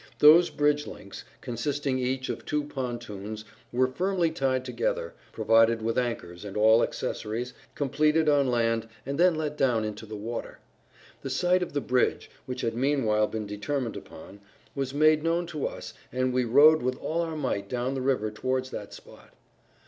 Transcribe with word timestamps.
Those 0.17 0.49
bridge 0.49 0.87
links, 0.87 1.25
consisting 1.41 1.99
each 1.99 2.27
of 2.27 2.43
two 2.43 2.63
pontoons, 2.63 3.45
were 3.71 3.85
firmly 3.85 4.31
tied 4.31 4.65
together, 4.65 5.13
provided 5.31 5.83
with 5.83 5.95
anchors 5.95 6.43
and 6.43 6.57
all 6.57 6.81
accessories, 6.81 7.53
completed 7.75 8.27
on 8.27 8.49
land, 8.49 8.89
and 9.05 9.19
then 9.19 9.35
let 9.35 9.55
down 9.59 9.85
into 9.85 10.07
the 10.07 10.15
water. 10.15 10.57
The 11.21 11.29
site 11.29 11.61
of 11.61 11.73
the 11.73 11.81
bridge, 11.81 12.31
which 12.47 12.61
had 12.61 12.73
meanwhile 12.73 13.27
been 13.27 13.45
determined 13.45 13.95
upon, 13.95 14.39
was 14.73 14.91
made 14.91 15.21
known 15.21 15.45
to 15.45 15.67
us, 15.67 15.93
and 16.11 16.33
we 16.33 16.45
rowed 16.45 16.81
with 16.81 16.95
all 16.97 17.21
our 17.21 17.37
might 17.37 17.69
down 17.69 17.93
the 17.93 18.01
river 18.01 18.31
towards 18.31 18.71
that 18.71 18.95
spot. 18.95 19.35